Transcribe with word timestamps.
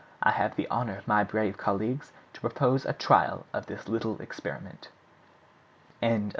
I 0.23 0.31
have 0.31 0.55
the 0.55 0.67
honor, 0.67 1.03
my 1.05 1.23
brave 1.23 1.57
colleagues, 1.57 2.11
to 2.33 2.41
propose 2.41 2.85
a 2.87 2.93
trial 2.93 3.45
of 3.53 3.67
this 3.67 3.87
little 3.87 4.19
experiment." 4.19 4.89
CHAPTER 6.01 6.15
III. 6.15 6.29